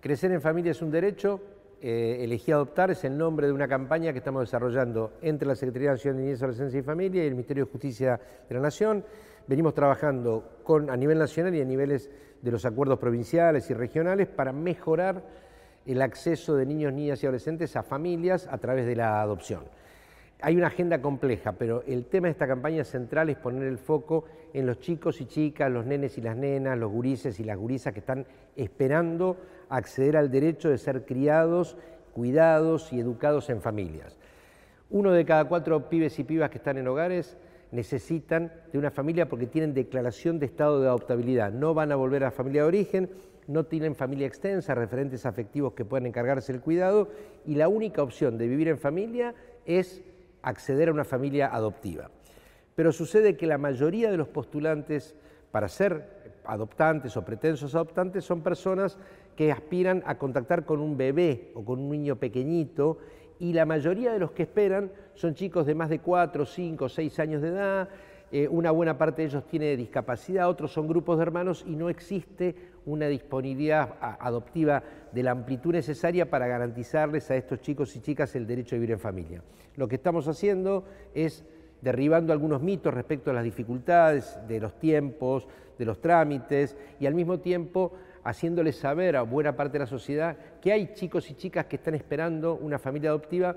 Crecer 0.00 0.32
en 0.32 0.40
familia 0.40 0.70
es 0.70 0.80
un 0.80 0.90
derecho, 0.90 1.40
eh, 1.82 2.18
Elegí 2.20 2.52
Adoptar 2.52 2.90
es 2.90 3.04
el 3.04 3.18
nombre 3.18 3.46
de 3.46 3.52
una 3.52 3.68
campaña 3.68 4.12
que 4.12 4.18
estamos 4.18 4.40
desarrollando 4.40 5.12
entre 5.20 5.46
la 5.46 5.54
Secretaría 5.54 5.90
Nacional 5.90 6.16
de 6.16 6.24
Niñez, 6.24 6.42
Adolescencia 6.42 6.80
y 6.80 6.82
Familia 6.82 7.22
y 7.22 7.26
el 7.26 7.34
Ministerio 7.34 7.66
de 7.66 7.70
Justicia 7.70 8.18
de 8.48 8.54
la 8.54 8.62
Nación. 8.62 9.04
Venimos 9.46 9.74
trabajando 9.74 10.60
con, 10.64 10.88
a 10.88 10.96
nivel 10.96 11.18
nacional 11.18 11.54
y 11.54 11.60
a 11.60 11.66
niveles 11.66 12.10
de 12.40 12.50
los 12.50 12.64
acuerdos 12.64 12.98
provinciales 12.98 13.68
y 13.68 13.74
regionales 13.74 14.28
para 14.28 14.52
mejorar 14.52 15.22
el 15.84 16.00
acceso 16.00 16.56
de 16.56 16.64
niños, 16.64 16.94
niñas 16.94 17.22
y 17.22 17.26
adolescentes 17.26 17.76
a 17.76 17.82
familias 17.82 18.48
a 18.50 18.56
través 18.56 18.86
de 18.86 18.96
la 18.96 19.20
adopción. 19.20 19.64
Hay 20.42 20.56
una 20.56 20.68
agenda 20.68 21.02
compleja, 21.02 21.52
pero 21.52 21.82
el 21.86 22.06
tema 22.06 22.28
de 22.28 22.32
esta 22.32 22.46
campaña 22.46 22.84
central 22.84 23.28
es 23.28 23.36
poner 23.36 23.64
el 23.64 23.78
foco 23.78 24.24
en 24.54 24.66
los 24.66 24.78
chicos 24.80 25.20
y 25.20 25.26
chicas, 25.26 25.70
los 25.70 25.84
nenes 25.84 26.16
y 26.16 26.22
las 26.22 26.36
nenas, 26.36 26.78
los 26.78 26.90
gurises 26.90 27.38
y 27.40 27.44
las 27.44 27.58
gurisas 27.58 27.92
que 27.92 28.00
están 28.00 28.26
esperando 28.56 29.36
acceder 29.68 30.16
al 30.16 30.30
derecho 30.30 30.70
de 30.70 30.78
ser 30.78 31.04
criados, 31.04 31.76
cuidados 32.12 32.92
y 32.92 33.00
educados 33.00 33.50
en 33.50 33.60
familias. 33.60 34.16
Uno 34.88 35.12
de 35.12 35.24
cada 35.24 35.44
cuatro 35.44 35.88
pibes 35.88 36.18
y 36.18 36.24
pibas 36.24 36.50
que 36.50 36.58
están 36.58 36.78
en 36.78 36.88
hogares 36.88 37.36
necesitan 37.70 38.52
de 38.72 38.78
una 38.78 38.90
familia 38.90 39.28
porque 39.28 39.46
tienen 39.46 39.74
declaración 39.74 40.38
de 40.38 40.46
estado 40.46 40.80
de 40.80 40.88
adoptabilidad. 40.88 41.52
No 41.52 41.74
van 41.74 41.92
a 41.92 41.96
volver 41.96 42.22
a 42.22 42.26
la 42.26 42.32
familia 42.32 42.62
de 42.62 42.68
origen, 42.68 43.10
no 43.46 43.64
tienen 43.64 43.94
familia 43.94 44.26
extensa, 44.26 44.74
referentes 44.74 45.26
afectivos 45.26 45.74
que 45.74 45.84
puedan 45.84 46.06
encargarse 46.06 46.52
del 46.52 46.62
cuidado 46.62 47.08
y 47.44 47.56
la 47.56 47.68
única 47.68 48.02
opción 48.02 48.38
de 48.38 48.48
vivir 48.48 48.68
en 48.68 48.78
familia 48.78 49.34
es 49.66 50.02
acceder 50.42 50.88
a 50.88 50.92
una 50.92 51.04
familia 51.04 51.54
adoptiva. 51.54 52.10
Pero 52.74 52.92
sucede 52.92 53.36
que 53.36 53.46
la 53.46 53.58
mayoría 53.58 54.10
de 54.10 54.16
los 54.16 54.28
postulantes 54.28 55.14
para 55.50 55.68
ser 55.68 56.20
adoptantes 56.44 57.16
o 57.16 57.24
pretensos 57.24 57.74
adoptantes 57.74 58.24
son 58.24 58.42
personas 58.42 58.98
que 59.36 59.52
aspiran 59.52 60.02
a 60.06 60.18
contactar 60.18 60.64
con 60.64 60.80
un 60.80 60.96
bebé 60.96 61.52
o 61.54 61.64
con 61.64 61.78
un 61.80 61.90
niño 61.90 62.16
pequeñito 62.16 62.98
y 63.38 63.52
la 63.52 63.64
mayoría 63.64 64.12
de 64.12 64.18
los 64.18 64.32
que 64.32 64.42
esperan 64.42 64.92
son 65.14 65.34
chicos 65.34 65.66
de 65.66 65.74
más 65.74 65.88
de 65.88 65.98
4, 65.98 66.44
5, 66.44 66.88
6 66.88 67.18
años 67.18 67.42
de 67.42 67.48
edad, 67.48 67.88
eh, 68.32 68.46
una 68.48 68.70
buena 68.70 68.96
parte 68.96 69.22
de 69.22 69.28
ellos 69.28 69.44
tiene 69.46 69.76
discapacidad, 69.76 70.48
otros 70.48 70.72
son 70.72 70.86
grupos 70.86 71.18
de 71.18 71.22
hermanos 71.22 71.64
y 71.66 71.74
no 71.74 71.88
existe 71.88 72.54
una 72.86 73.08
disponibilidad 73.08 73.96
adoptiva 74.20 74.82
de 75.12 75.22
la 75.22 75.32
amplitud 75.32 75.72
necesaria 75.72 76.30
para 76.30 76.46
garantizarles 76.46 77.30
a 77.30 77.36
estos 77.36 77.60
chicos 77.60 77.94
y 77.96 78.00
chicas 78.00 78.34
el 78.36 78.46
derecho 78.46 78.74
a 78.74 78.78
vivir 78.78 78.92
en 78.92 79.00
familia. 79.00 79.42
Lo 79.76 79.88
que 79.88 79.96
estamos 79.96 80.28
haciendo 80.28 80.84
es 81.12 81.44
derribando 81.82 82.32
algunos 82.32 82.62
mitos 82.62 82.94
respecto 82.94 83.30
a 83.30 83.34
las 83.34 83.44
dificultades 83.44 84.38
de 84.46 84.60
los 84.60 84.78
tiempos, 84.78 85.48
de 85.78 85.84
los 85.84 86.00
trámites 86.00 86.76
y 87.00 87.06
al 87.06 87.14
mismo 87.14 87.40
tiempo 87.40 87.92
haciéndoles 88.22 88.76
saber 88.76 89.16
a 89.16 89.22
buena 89.22 89.56
parte 89.56 89.74
de 89.74 89.80
la 89.80 89.86
sociedad 89.86 90.36
que 90.60 90.72
hay 90.72 90.92
chicos 90.92 91.30
y 91.30 91.34
chicas 91.34 91.66
que 91.66 91.76
están 91.76 91.94
esperando 91.94 92.54
una 92.54 92.78
familia 92.78 93.10
adoptiva 93.10 93.56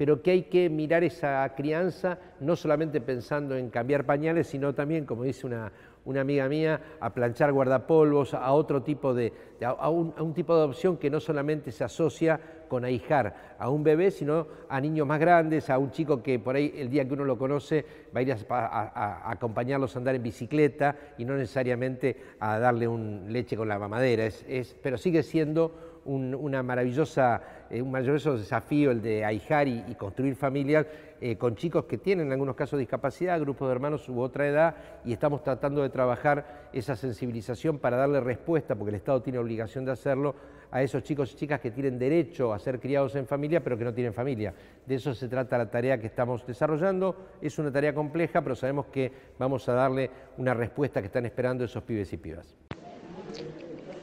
pero 0.00 0.22
que 0.22 0.30
hay 0.30 0.42
que 0.44 0.70
mirar 0.70 1.04
esa 1.04 1.46
crianza 1.54 2.16
no 2.40 2.56
solamente 2.56 3.02
pensando 3.02 3.54
en 3.54 3.68
cambiar 3.68 4.06
pañales, 4.06 4.46
sino 4.46 4.74
también, 4.74 5.04
como 5.04 5.24
dice 5.24 5.46
una, 5.46 5.70
una 6.10 6.22
amiga 6.22 6.48
mía, 6.48 6.80
a 7.00 7.14
planchar 7.14 7.52
guardapolvos, 7.52 8.34
a 8.34 8.52
otro 8.52 8.82
tipo 8.82 9.14
de, 9.14 9.32
a 9.64 9.88
un, 9.88 10.34
tipo 10.34 10.54
de 10.54 10.60
adopción 10.60 10.96
que 10.96 11.08
no 11.08 11.20
solamente 11.20 11.70
se 11.70 11.84
asocia 11.84 12.40
con 12.68 12.84
ahijar 12.84 13.56
a 13.58 13.68
un 13.70 13.82
bebé, 13.82 14.10
sino 14.10 14.46
a 14.68 14.80
niños 14.80 15.06
más 15.06 15.20
grandes, 15.20 15.70
a 15.70 15.78
un 15.78 15.90
chico 15.90 16.22
que 16.22 16.38
por 16.38 16.56
ahí 16.56 16.72
el 16.76 16.90
día 16.90 17.06
que 17.06 17.14
uno 17.14 17.24
lo 17.24 17.38
conoce 17.38 17.84
va 18.14 18.20
a 18.20 18.22
ir 18.22 18.32
a, 18.32 19.30
acompañarlos 19.30 19.94
a 19.94 19.98
andar 19.98 20.14
en 20.16 20.22
bicicleta 20.22 20.96
y 21.16 21.24
no 21.24 21.34
necesariamente 21.36 22.16
a 22.40 22.58
darle 22.58 22.88
un 22.88 23.26
leche 23.28 23.56
con 23.56 23.68
la 23.68 23.78
mamadera, 23.78 24.24
es, 24.26 24.76
pero 24.82 24.98
sigue 24.98 25.22
siendo 25.22 26.00
un, 26.06 26.34
una 26.34 26.62
maravillosa, 26.62 27.42
eh, 27.70 27.80
un 27.80 27.90
maravilloso 27.90 28.36
desafío 28.36 28.90
el 28.90 29.02
de 29.02 29.24
ahijar 29.24 29.68
y, 29.68 29.84
y 29.86 29.94
construir 29.94 30.34
familias 30.34 30.86
eh, 31.22 31.36
con 31.36 31.54
chicos 31.54 31.84
que 31.84 31.98
tienen 31.98 32.28
en 32.28 32.32
algunos 32.32 32.56
casos 32.56 32.78
discapacidad, 32.78 33.38
grupos 33.38 33.68
de 33.68 33.72
hermanos 33.72 34.08
u 34.08 34.20
otra 34.20 34.48
edad, 34.48 34.74
y 35.04 35.12
estamos 35.12 35.42
tratando 35.42 35.82
de 35.82 35.90
trabajar 36.00 36.70
esa 36.72 36.96
sensibilización 36.96 37.78
para 37.78 37.98
darle 37.98 38.20
respuesta, 38.20 38.74
porque 38.74 38.88
el 38.88 38.96
Estado 38.96 39.20
tiene 39.20 39.38
obligación 39.38 39.84
de 39.84 39.92
hacerlo, 39.92 40.34
a 40.70 40.82
esos 40.82 41.02
chicos 41.02 41.32
y 41.32 41.36
chicas 41.36 41.60
que 41.60 41.72
tienen 41.72 41.98
derecho 41.98 42.54
a 42.54 42.58
ser 42.58 42.80
criados 42.80 43.16
en 43.16 43.26
familia, 43.26 43.62
pero 43.62 43.76
que 43.76 43.84
no 43.84 43.92
tienen 43.92 44.14
familia. 44.14 44.54
De 44.86 44.94
eso 44.94 45.12
se 45.12 45.28
trata 45.28 45.58
la 45.58 45.68
tarea 45.68 45.98
que 46.00 46.06
estamos 46.06 46.46
desarrollando. 46.46 47.16
Es 47.42 47.58
una 47.58 47.70
tarea 47.70 47.92
compleja, 47.92 48.40
pero 48.40 48.54
sabemos 48.54 48.86
que 48.86 49.12
vamos 49.38 49.68
a 49.68 49.74
darle 49.74 50.08
una 50.38 50.54
respuesta 50.54 51.00
que 51.00 51.08
están 51.08 51.26
esperando 51.26 51.64
esos 51.64 51.82
pibes 51.82 52.10
y 52.12 52.16
pibas. 52.16 52.46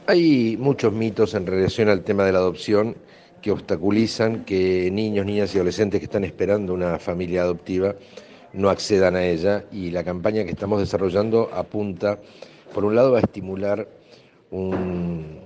Hay 0.06 0.56
muchos 0.56 0.92
mitos 0.92 1.34
en 1.34 1.46
relación 1.46 1.88
al 1.88 2.04
tema 2.04 2.24
de 2.24 2.32
la 2.32 2.38
adopción 2.38 2.96
que 3.42 3.50
obstaculizan 3.50 4.44
que 4.44 4.90
niños, 4.92 5.26
niñas 5.26 5.52
y 5.54 5.58
adolescentes 5.58 5.98
que 5.98 6.04
están 6.04 6.24
esperando 6.24 6.74
una 6.74 6.98
familia 6.98 7.42
adoptiva 7.42 7.96
no 8.52 8.70
accedan 8.70 9.16
a 9.16 9.24
ella 9.24 9.64
y 9.72 9.90
la 9.90 10.04
campaña 10.04 10.44
que 10.44 10.50
estamos 10.50 10.80
desarrollando 10.80 11.50
apunta, 11.52 12.18
por 12.74 12.84
un 12.84 12.94
lado, 12.94 13.16
a 13.16 13.20
estimular 13.20 13.88
un, 14.50 15.40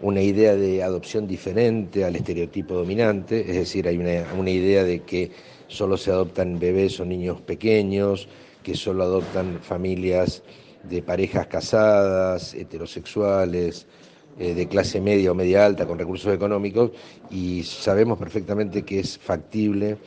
una 0.00 0.22
idea 0.22 0.54
de 0.54 0.82
adopción 0.82 1.26
diferente 1.26 2.04
al 2.04 2.16
estereotipo 2.16 2.74
dominante, 2.74 3.40
es 3.40 3.56
decir, 3.56 3.88
hay 3.88 3.98
una, 3.98 4.24
una 4.38 4.50
idea 4.50 4.84
de 4.84 5.00
que 5.00 5.30
solo 5.66 5.96
se 5.96 6.10
adoptan 6.10 6.58
bebés 6.58 6.98
o 7.00 7.04
niños 7.04 7.40
pequeños, 7.40 8.28
que 8.62 8.74
solo 8.74 9.04
adoptan 9.04 9.60
familias 9.60 10.42
de 10.84 11.02
parejas 11.02 11.46
casadas, 11.46 12.54
heterosexuales, 12.54 13.86
eh, 14.38 14.54
de 14.54 14.68
clase 14.68 15.00
media 15.00 15.32
o 15.32 15.34
media 15.34 15.66
alta 15.66 15.84
con 15.84 15.98
recursos 15.98 16.32
económicos 16.32 16.92
y 17.28 17.64
sabemos 17.64 18.18
perfectamente 18.18 18.84
que 18.84 19.00
es 19.00 19.18
factible 19.18 19.98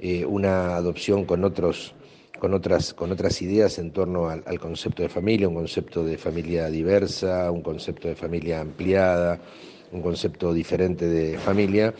eh, 0.00 0.24
una 0.24 0.76
adopción 0.76 1.24
con 1.24 1.44
otros 1.44 1.94
con 2.38 2.54
otras, 2.54 2.94
con 2.94 3.12
otras 3.12 3.40
ideas 3.42 3.78
en 3.78 3.90
torno 3.90 4.28
al, 4.28 4.60
concepto 4.60 5.02
de 5.02 5.08
familia, 5.08 5.48
un 5.48 5.54
concepto 5.54 6.04
de 6.04 6.18
familia 6.18 6.68
diversa, 6.68 7.50
un 7.50 7.62
concepto 7.62 8.08
de 8.08 8.14
familia 8.14 8.60
ampliada, 8.60 9.40
un 9.92 10.02
concepto 10.02 10.52
diferente 10.52 11.06
de 11.06 11.38
familia, 11.38 11.94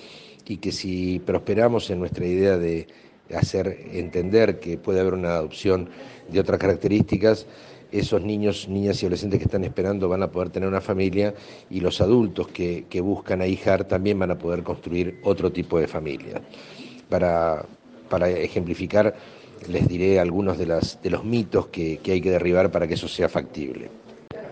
y 0.46 0.58
que 0.58 0.72
si 0.72 1.20
prosperamos 1.20 1.90
en 1.90 2.00
nuestra 2.00 2.26
idea 2.26 2.56
de 2.56 2.86
hacer 3.34 3.78
entender 3.92 4.60
que 4.60 4.78
puede 4.78 5.00
haber 5.00 5.14
una 5.14 5.36
adopción 5.36 5.88
de 6.28 6.38
otras 6.38 6.60
características, 6.60 7.46
esos 7.90 8.22
niños, 8.22 8.68
niñas 8.68 9.02
y 9.02 9.06
adolescentes 9.06 9.38
que 9.38 9.44
están 9.44 9.64
esperando 9.64 10.08
van 10.08 10.22
a 10.22 10.30
poder 10.30 10.50
tener 10.50 10.68
una 10.68 10.80
familia 10.80 11.34
y 11.70 11.80
los 11.80 12.00
adultos 12.00 12.48
que, 12.48 12.84
que 12.90 13.00
buscan 13.00 13.40
ahijar 13.40 13.84
también 13.84 14.18
van 14.18 14.32
a 14.32 14.38
poder 14.38 14.62
construir 14.62 15.20
otro 15.22 15.50
tipo 15.50 15.78
de 15.78 15.86
familia. 15.86 16.42
Para, 17.08 17.64
para 18.08 18.28
ejemplificar, 18.28 19.14
les 19.68 19.88
diré 19.88 20.20
algunos 20.20 20.58
de, 20.58 20.66
las, 20.66 21.00
de 21.02 21.10
los 21.10 21.24
mitos 21.24 21.68
que, 21.68 21.98
que 21.98 22.12
hay 22.12 22.20
que 22.20 22.30
derribar 22.30 22.70
para 22.70 22.86
que 22.86 22.94
eso 22.94 23.08
sea 23.08 23.28
factible. 23.28 23.90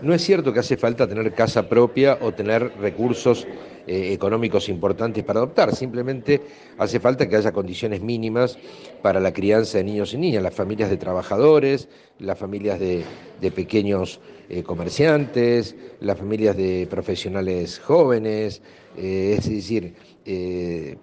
No 0.01 0.13
es 0.13 0.21
cierto 0.21 0.51
que 0.51 0.59
hace 0.59 0.77
falta 0.77 1.07
tener 1.07 1.33
casa 1.33 1.69
propia 1.69 2.17
o 2.21 2.33
tener 2.33 2.71
recursos 2.79 3.47
eh, 3.87 4.13
económicos 4.13 4.67
importantes 4.69 5.23
para 5.23 5.39
adoptar, 5.39 5.75
simplemente 5.75 6.41
hace 6.77 6.99
falta 6.99 7.29
que 7.29 7.35
haya 7.35 7.51
condiciones 7.51 8.01
mínimas 8.01 8.57
para 9.01 9.19
la 9.19 9.31
crianza 9.31 9.77
de 9.77 9.83
niños 9.83 10.13
y 10.13 10.17
niñas, 10.17 10.41
las 10.41 10.55
familias 10.55 10.89
de 10.89 10.97
trabajadores, 10.97 11.87
las 12.19 12.37
familias 12.37 12.79
de, 12.79 13.03
de 13.39 13.51
pequeños 13.51 14.19
eh, 14.49 14.63
comerciantes, 14.63 15.75
las 15.99 16.17
familias 16.17 16.57
de 16.57 16.87
profesionales 16.89 17.79
jóvenes, 17.79 18.61
eh, 18.97 19.35
es 19.37 19.49
decir, 19.49 19.93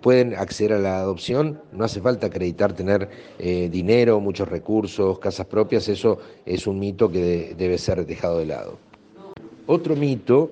pueden 0.01 0.35
acceder 0.35 0.73
a 0.73 0.79
la 0.81 0.99
adopción, 0.99 1.61
no 1.71 1.85
hace 1.85 2.01
falta 2.01 2.27
acreditar 2.27 2.73
tener 2.73 3.09
dinero, 3.39 4.19
muchos 4.19 4.49
recursos, 4.49 5.21
casas 5.21 5.47
propias, 5.47 5.89
eso 5.89 6.19
es 6.45 6.67
un 6.67 6.81
mito 6.81 7.09
que 7.09 7.21
de, 7.21 7.55
debe 7.55 7.79
ser 7.79 8.05
dejado 8.05 8.41
de 8.41 8.47
lado. 8.47 8.79
Otro 9.67 9.95
mito, 9.95 10.51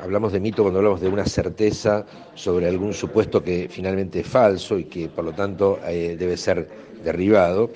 hablamos 0.00 0.32
de 0.32 0.40
mito 0.40 0.62
cuando 0.62 0.78
hablamos 0.78 1.00
de 1.00 1.08
una 1.08 1.24
certeza 1.24 2.06
sobre 2.34 2.68
algún 2.68 2.94
supuesto 2.94 3.42
que 3.42 3.68
finalmente 3.70 4.20
es 4.20 4.26
falso 4.26 4.78
y 4.78 4.84
que 4.84 5.08
por 5.08 5.24
lo 5.24 5.32
tanto 5.32 5.78
eh, 5.86 6.16
debe 6.18 6.36
ser 6.36 6.68
derribado, 7.02 7.70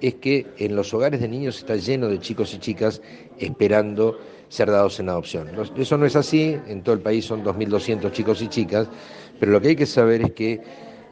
es 0.00 0.14
que 0.16 0.46
en 0.58 0.76
los 0.76 0.92
hogares 0.92 1.20
de 1.20 1.28
niños 1.28 1.58
está 1.58 1.76
lleno 1.76 2.08
de 2.08 2.18
chicos 2.18 2.52
y 2.54 2.58
chicas 2.58 3.00
esperando 3.38 4.18
ser 4.48 4.70
dados 4.70 5.00
en 5.00 5.08
adopción. 5.08 5.48
Eso 5.76 5.96
no 5.96 6.06
es 6.06 6.16
así, 6.16 6.56
en 6.66 6.82
todo 6.82 6.94
el 6.94 7.00
país 7.00 7.24
son 7.24 7.42
2.200 7.42 8.12
chicos 8.12 8.42
y 8.42 8.48
chicas, 8.48 8.88
pero 9.40 9.52
lo 9.52 9.60
que 9.60 9.68
hay 9.68 9.76
que 9.76 9.86
saber 9.86 10.22
es 10.22 10.32
que 10.32 10.60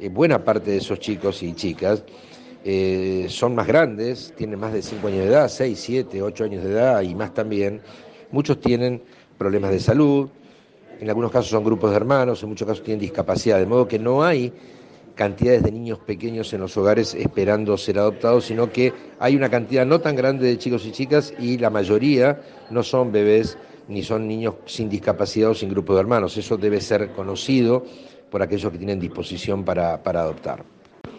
eh, 0.01 0.09
buena 0.09 0.45
parte 0.45 0.73
de 0.73 0.77
esos 0.79 0.99
chicos 0.99 1.43
y 1.43 1.55
chicas 1.55 2.05
eh, 2.65 3.27
son 3.29 3.55
más 3.55 3.67
grandes, 3.67 4.33
tienen 4.37 4.59
más 4.59 4.73
de 4.73 4.83
5 4.83 5.07
años 5.07 5.21
de 5.21 5.27
edad, 5.27 5.49
6, 5.49 5.79
7, 5.79 6.23
8 6.23 6.45
años 6.45 6.65
de 6.65 6.71
edad 6.71 7.03
y 7.03 7.15
más 7.15 7.33
también. 7.35 7.81
Muchos 8.31 8.61
tienen 8.61 9.03
problemas 9.39 9.71
de 9.71 9.81
salud, 9.81 10.29
en 11.01 11.09
algunos 11.09 11.31
casos 11.31 11.51
son 11.51 11.65
grupos 11.65 11.91
de 11.91 11.97
hermanos, 11.97 12.43
en 12.43 12.49
muchos 12.49 12.67
casos 12.67 12.83
tienen 12.83 13.01
discapacidad, 13.01 13.59
de 13.59 13.67
modo 13.67 13.89
que 13.89 13.99
no 13.99 14.23
hay 14.23 14.53
cantidades 15.15 15.63
de 15.63 15.73
niños 15.73 15.99
pequeños 16.01 16.53
en 16.53 16.61
los 16.61 16.77
hogares 16.77 17.15
esperando 17.15 17.77
ser 17.77 17.99
adoptados, 17.99 18.47
sino 18.47 18.71
que 18.71 18.93
hay 19.19 19.37
una 19.37 19.49
cantidad 19.49 19.87
no 19.87 20.01
tan 20.01 20.17
grande 20.17 20.47
de 20.47 20.59
chicos 20.59 20.85
y 20.87 20.93
chicas 20.93 21.33
y 21.39 21.59
la 21.59 21.71
mayoría 21.71 22.41
no 22.71 22.83
son 22.83 23.13
bebés 23.13 23.57
ni 23.89 24.03
son 24.03 24.27
niños 24.27 24.55
sin 24.67 24.89
discapacidad 24.89 25.51
o 25.51 25.55
sin 25.55 25.69
grupo 25.69 25.95
de 25.95 26.01
hermanos. 26.01 26.37
Eso 26.37 26.57
debe 26.57 26.81
ser 26.81 27.13
conocido 27.13 27.85
por 28.31 28.43
aquellos 28.43 28.73
que 28.73 28.79
tienen 28.79 28.99
disposición 28.99 29.65
para, 29.65 29.95
adoptar. 29.95 30.65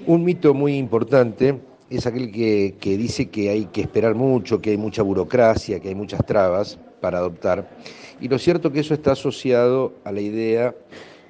Un 0.08 0.24
mito 0.24 0.54
muy 0.54 0.78
importante 0.78 1.60
es 1.90 2.06
aquel 2.06 2.32
que, 2.32 2.76
que, 2.80 2.98
dice 2.98 3.30
que 3.30 3.50
hay 3.50 3.66
que 3.66 3.82
esperar 3.82 4.16
mucho, 4.16 4.60
que 4.62 4.72
hay 4.72 4.78
mucha 4.78 5.04
burocracia, 5.04 5.80
que 5.80 5.90
hay 5.90 5.96
muchas 5.96 6.26
trabas 6.26 6.80
para 7.06 7.20
adoptar. 7.20 7.70
Y 8.20 8.28
lo 8.30 8.40
cierto 8.40 8.72
que 8.72 8.80
eso 8.80 8.96
está 8.96 9.12
asociado 9.12 9.94
a 10.06 10.12
la 10.12 10.22
idea 10.22 10.74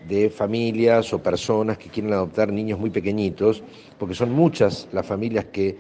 de 0.08 0.30
familias 0.30 1.12
o 1.12 1.22
personas 1.22 1.78
que 1.78 1.90
quieren 1.90 2.14
adoptar 2.14 2.50
niños 2.50 2.80
muy 2.80 2.92
pequeñitos, 2.92 3.62
porque 4.00 4.16
son 4.16 4.32
muchas 4.32 4.88
las 4.94 5.06
familias 5.06 5.44
que, 5.52 5.76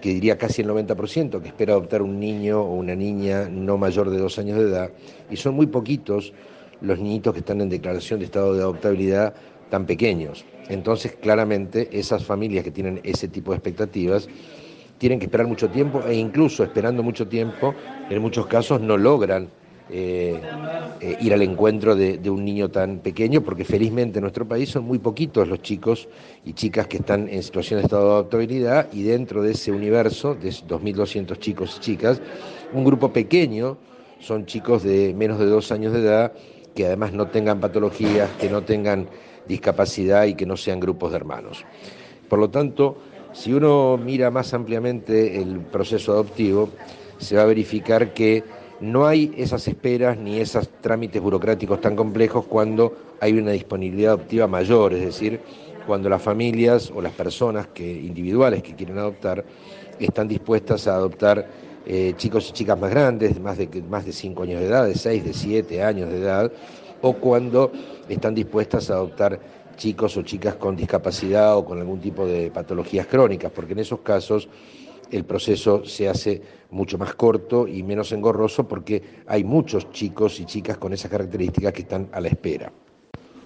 que 0.00 0.14
diría 0.14 0.38
casi 0.38 0.62
el 0.62 0.68
90%, 0.68 1.42
que 1.42 1.48
espera 1.48 1.72
adoptar 1.72 2.00
un 2.00 2.20
niño 2.20 2.60
o 2.60 2.74
una 2.74 2.94
niña 2.94 3.48
no 3.50 3.76
mayor 3.76 4.08
de 4.08 4.18
dos 4.18 4.38
años 4.38 4.56
de 4.56 4.68
edad, 4.70 4.92
y 5.28 5.36
son 5.36 5.56
muy 5.56 5.66
poquitos 5.66 6.32
los 6.80 7.00
niñitos 7.00 7.32
que 7.32 7.40
están 7.40 7.60
en 7.60 7.70
declaración 7.70 8.20
de 8.20 8.26
estado 8.26 8.54
de 8.54 8.60
adoptabilidad 8.60 9.34
tan 9.68 9.84
pequeños. 9.84 10.44
Entonces, 10.68 11.16
claramente, 11.20 11.88
esas 11.90 12.24
familias 12.24 12.62
que 12.62 12.70
tienen 12.70 13.00
ese 13.02 13.26
tipo 13.26 13.50
de 13.50 13.56
expectativas 13.56 14.28
tienen 15.00 15.18
que 15.18 15.24
esperar 15.24 15.46
mucho 15.46 15.70
tiempo 15.70 16.04
e 16.06 16.14
incluso 16.14 16.62
esperando 16.62 17.02
mucho 17.02 17.26
tiempo, 17.26 17.74
en 18.10 18.20
muchos 18.20 18.46
casos 18.46 18.82
no 18.82 18.98
logran 18.98 19.48
eh, 19.88 20.38
eh, 21.00 21.16
ir 21.22 21.32
al 21.32 21.40
encuentro 21.40 21.96
de, 21.96 22.20
un 22.28 22.44
niño 22.44 22.68
tan 22.68 22.98
pequeño, 22.98 23.40
porque 23.40 23.64
felizmente 23.64 24.18
en 24.18 24.24
nuestro 24.24 24.46
país 24.46 24.68
son 24.68 24.84
muy 24.84 24.98
poquitos 24.98 25.48
los 25.48 25.62
chicos 25.62 26.06
y 26.44 26.52
chicas 26.52 26.86
que 26.86 26.98
están 26.98 27.30
en 27.30 27.42
situación 27.42 27.80
de 27.80 27.84
estado 27.84 28.04
de 28.04 28.12
adoptabilidad 28.12 28.92
y 28.92 29.02
dentro 29.02 29.42
de 29.42 29.52
ese 29.52 29.72
universo 29.72 30.34
de 30.34 30.50
2.200 30.50 31.38
chicos 31.38 31.76
y 31.78 31.80
chicas, 31.80 32.20
un 32.74 32.84
grupo 32.84 33.10
pequeño 33.10 33.78
son 34.20 34.44
chicos 34.44 34.82
de 34.82 35.14
menos 35.14 35.38
de 35.38 35.46
dos 35.46 35.72
años 35.72 35.94
de 35.94 36.00
edad 36.00 36.32
que 36.74 36.84
además 36.84 37.14
no 37.14 37.28
tengan 37.28 37.58
patologías, 37.58 38.28
que 38.38 38.50
no 38.50 38.62
tengan 38.64 39.08
discapacidad 39.48 40.26
y 40.26 40.34
que 40.34 40.44
no 40.44 40.58
sean 40.58 40.78
grupos 40.78 41.10
de 41.12 41.16
hermanos. 41.16 41.64
Por 42.28 42.38
lo 42.38 42.50
tanto, 42.50 42.98
si 43.32 43.52
uno 43.52 43.96
mira 43.96 44.30
más 44.30 44.52
ampliamente 44.54 45.40
el 45.40 45.60
proceso 45.60 46.12
adoptivo, 46.12 46.70
se 47.18 47.36
va 47.36 47.42
a 47.42 47.46
verificar 47.46 48.12
que 48.12 48.44
no 48.80 49.06
hay 49.06 49.32
esas 49.36 49.68
esperas 49.68 50.16
ni 50.16 50.40
esos 50.40 50.68
trámites 50.80 51.20
burocráticos 51.20 51.80
tan 51.80 51.94
complejos 51.94 52.46
cuando 52.46 52.96
hay 53.20 53.34
una 53.34 53.52
disponibilidad 53.52 54.14
adoptiva 54.14 54.46
mayor, 54.46 54.94
es 54.94 55.04
decir, 55.04 55.40
cuando 55.86 56.08
las 56.08 56.22
familias 56.22 56.90
o 56.94 57.02
las 57.02 57.12
personas 57.12 57.68
que, 57.68 57.90
individuales 57.90 58.62
que 58.62 58.74
quieren 58.74 58.98
adoptar 58.98 59.44
están 59.98 60.28
dispuestas 60.28 60.86
a 60.88 60.94
adoptar 60.94 61.46
eh, 61.86 62.14
chicos 62.16 62.48
y 62.48 62.52
chicas 62.52 62.78
más 62.78 62.90
grandes, 62.90 63.38
más 63.40 63.58
de, 63.58 63.68
más 63.88 64.06
de 64.06 64.12
5 64.12 64.42
años 64.42 64.60
de 64.60 64.66
edad, 64.66 64.86
de 64.86 64.94
6, 64.94 65.24
de 65.24 65.32
7 65.32 65.82
años 65.82 66.10
de 66.10 66.18
edad, 66.18 66.52
o 67.02 67.12
cuando 67.14 67.72
están 68.08 68.34
dispuestas 68.34 68.90
a 68.90 68.94
adoptar 68.94 69.40
chicos 69.80 70.14
o 70.18 70.22
chicas 70.22 70.56
con 70.56 70.76
discapacidad 70.76 71.56
o 71.56 71.64
con 71.64 71.78
algún 71.78 72.00
tipo 72.00 72.26
de 72.26 72.50
patologías 72.50 73.06
crónicas, 73.06 73.50
porque 73.50 73.72
en 73.72 73.78
esos 73.78 74.00
casos 74.00 74.46
el 75.10 75.24
proceso 75.24 75.86
se 75.86 76.06
hace 76.06 76.42
mucho 76.70 76.98
más 76.98 77.14
corto 77.14 77.66
y 77.66 77.82
menos 77.82 78.12
engorroso 78.12 78.68
porque 78.68 79.02
hay 79.26 79.42
muchos 79.42 79.90
chicos 79.90 80.38
y 80.38 80.44
chicas 80.44 80.76
con 80.76 80.92
esas 80.92 81.10
características 81.10 81.72
que 81.72 81.82
están 81.82 82.08
a 82.12 82.20
la 82.20 82.28
espera. 82.28 82.70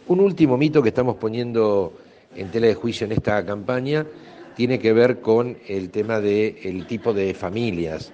Un 0.09 0.21
último 0.21 0.59
mito 0.59 0.83
que 0.83 0.89
estamos 0.89 1.17
poniendo 1.17 1.93
en 2.35 2.51
tela 2.51 2.67
de 2.67 2.75
juicio 2.75 3.05
en 3.07 3.13
esta 3.13 3.47
campaña 3.47 4.05
tiene 4.57 4.81
que 4.81 4.93
ver 4.93 5.21
con 5.21 5.57
el 5.69 5.91
tema 5.91 6.21
del 6.21 6.85
tipo 6.89 7.15
de 7.15 7.33
familias. 7.33 8.13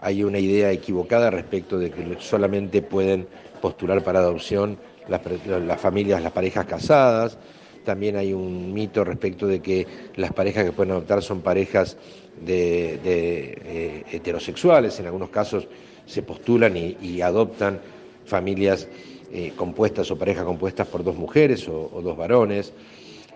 Hay 0.00 0.22
una 0.22 0.38
idea 0.38 0.70
equivocada 0.70 1.30
respecto 1.30 1.78
de 1.78 1.90
que 1.90 2.18
solamente 2.20 2.82
pueden 2.82 3.26
postular 3.62 4.04
para 4.04 4.18
adopción 4.18 4.76
las, 5.08 5.80
familias, 5.80 6.22
las 6.22 6.32
parejas 6.32 6.66
casadas. 6.66 7.38
También 7.84 8.16
hay 8.16 8.32
un 8.32 8.72
mito 8.72 9.04
respecto 9.04 9.46
de 9.46 9.60
que 9.60 9.86
las 10.16 10.32
parejas 10.32 10.64
que 10.64 10.72
pueden 10.72 10.92
adoptar 10.92 11.22
son 11.22 11.42
parejas 11.42 11.96
de, 12.40 12.98
eh, 13.04 14.04
heterosexuales, 14.10 14.98
en 15.00 15.06
algunos 15.06 15.28
casos 15.28 15.68
se 16.06 16.22
postulan 16.22 16.76
y, 16.76 17.20
adoptan 17.22 17.80
familias 18.26 18.88
eh, 19.32 19.52
compuestas 19.56 20.10
o 20.10 20.18
parejas 20.18 20.44
compuestas 20.44 20.86
por 20.86 21.04
dos 21.04 21.16
mujeres 21.16 21.68
o, 21.68 22.00
dos 22.02 22.16
varones. 22.16 22.72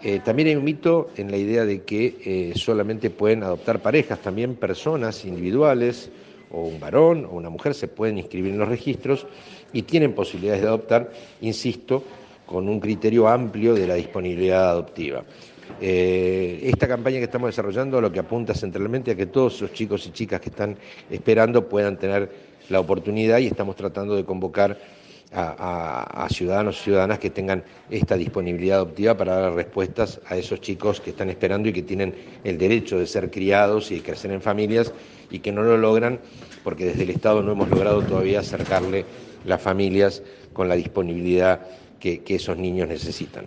Eh, 0.02 0.20
también 0.24 0.48
hay 0.48 0.56
un 0.56 0.64
mito 0.64 1.10
en 1.16 1.30
la 1.30 1.36
idea 1.36 1.64
de 1.64 1.82
que 1.82 2.52
solamente 2.54 3.10
pueden 3.10 3.42
adoptar 3.42 3.80
parejas, 3.80 4.20
también 4.20 4.54
personas 4.54 5.24
individuales 5.24 6.10
o 6.50 6.62
un 6.62 6.80
varón 6.80 7.24
o 7.24 7.36
una 7.36 7.50
mujer 7.50 7.74
se 7.74 7.88
pueden 7.88 8.18
inscribir 8.18 8.52
en 8.52 8.58
los 8.58 8.68
registros 8.68 9.26
y 9.72 9.82
tienen 9.82 10.14
posibilidades 10.14 10.62
de 10.62 10.68
adoptar, 10.68 11.12
insisto, 11.40 12.02
con 12.46 12.68
un 12.68 12.80
criterio 12.80 13.28
amplio 13.28 13.74
de 13.74 13.86
la 13.86 13.94
disponibilidad 13.94 14.70
adoptiva. 14.70 15.22
Eh, 15.80 16.60
esta 16.62 16.88
campaña 16.88 17.18
que 17.18 17.24
estamos 17.24 17.48
desarrollando 17.48 18.00
lo 18.00 18.10
que 18.10 18.20
apunta 18.20 18.54
centralmente 18.54 19.10
a 19.10 19.14
que 19.14 19.26
todos 19.26 19.56
esos 19.56 19.72
chicos 19.72 20.06
y 20.06 20.12
chicas 20.12 20.40
que 20.40 20.48
están 20.48 20.76
esperando 21.10 21.68
puedan 21.68 21.98
tener 21.98 22.30
la 22.70 22.80
oportunidad 22.80 23.38
y 23.38 23.46
estamos 23.46 23.76
tratando 23.76 24.16
de 24.16 24.24
convocar 24.24 24.78
a, 25.32 26.26
ciudadanos 26.30 26.80
y 26.80 26.84
ciudadanas 26.84 27.18
que 27.18 27.30
tengan 27.30 27.64
esta 27.90 28.16
disponibilidad 28.16 28.78
adoptiva 28.78 29.16
para 29.16 29.40
dar 29.40 29.54
respuestas 29.54 30.20
a 30.26 30.36
esos 30.36 30.60
chicos 30.60 31.00
que 31.00 31.10
están 31.10 31.30
esperando 31.30 31.68
y 31.68 31.72
que 31.72 31.82
tienen 31.82 32.14
el 32.44 32.58
derecho 32.58 32.98
de 32.98 33.06
ser 33.06 33.30
criados 33.30 33.90
y 33.90 33.96
de 33.96 34.02
crecer 34.02 34.30
en 34.30 34.40
familias 34.40 34.92
y 35.30 35.40
que 35.40 35.52
no 35.52 35.62
lo 35.62 35.76
logran 35.76 36.20
porque 36.64 36.86
desde 36.86 37.02
el 37.02 37.10
Estado 37.10 37.42
no 37.42 37.52
hemos 37.52 37.68
logrado 37.68 38.02
todavía 38.02 38.40
acercarle 38.40 39.04
las 39.44 39.60
familias 39.60 40.22
con 40.52 40.68
la 40.68 40.74
disponibilidad 40.74 41.60
que 42.00 42.22
esos 42.28 42.56
niños 42.56 42.88
necesitan. 42.88 43.46